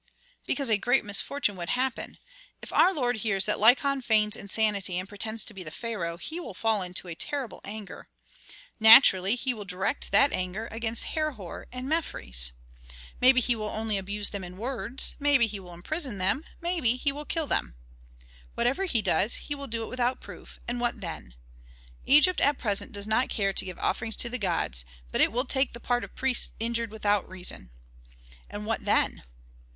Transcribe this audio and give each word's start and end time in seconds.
"Because 0.47 0.69
a 0.71 0.79
great 0.79 1.05
misfortune 1.05 1.55
would 1.57 1.69
happen. 1.69 2.17
If 2.59 2.73
our 2.73 2.91
lord 2.91 3.17
hears 3.17 3.45
that 3.45 3.59
Lykon 3.59 4.01
feigns 4.01 4.35
insanity 4.35 4.97
and 4.97 5.07
pretends 5.07 5.43
to 5.45 5.53
be 5.53 5.61
the 5.61 5.69
pharaoh, 5.69 6.17
he 6.17 6.39
will 6.39 6.55
fall 6.55 6.81
into 6.81 7.13
terrible 7.13 7.61
anger. 7.63 8.09
Naturally 8.79 9.35
he 9.35 9.53
will 9.53 9.63
direct 9.63 10.09
that 10.11 10.33
anger 10.33 10.67
against 10.71 11.13
Herhor 11.13 11.67
and 11.71 11.87
Mefres. 11.87 12.51
Maybe 13.19 13.41
he 13.41 13.55
will 13.55 13.69
only 13.69 13.95
abuse 13.99 14.31
them 14.31 14.43
in 14.43 14.57
words, 14.57 15.15
maybe 15.19 15.45
he 15.45 15.59
will 15.59 15.75
imprison 15.75 16.17
them, 16.17 16.45
maybe 16.61 16.95
he 16.95 17.11
will 17.11 17.23
kill 17.25 17.45
them. 17.45 17.75
Whatever 18.55 18.85
he 18.85 19.03
does, 19.03 19.35
he 19.35 19.53
will 19.53 19.67
do 19.67 19.83
it 19.83 19.87
without 19.89 20.19
proof, 20.19 20.59
and 20.67 20.79
what 20.81 20.99
then? 21.01 21.35
Egypt 22.07 22.41
at 22.41 22.57
present 22.57 22.91
does 22.91 23.05
not 23.05 23.29
care 23.29 23.53
to 23.53 23.65
give 23.65 23.77
offerings 23.77 24.15
to 24.15 24.29
the 24.31 24.39
gods, 24.39 24.83
but 25.11 25.21
it 25.21 25.31
will 25.31 25.45
take 25.45 25.73
the 25.73 25.79
part 25.79 26.03
of 26.03 26.15
priests 26.15 26.53
injured 26.59 26.89
without 26.89 27.29
reason. 27.29 27.69
And 28.49 28.65
what 28.65 28.83
then? 28.85 29.21